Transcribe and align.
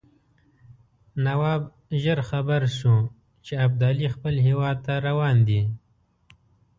نواب 1.25 1.63
ژر 2.01 2.19
خبر 2.29 2.61
شو 2.77 2.95
چې 3.45 3.53
ابدالي 3.65 4.07
خپل 4.15 4.33
هیواد 4.47 4.77
ته 4.85 4.93
روان 5.07 5.35
دی. 5.47 5.61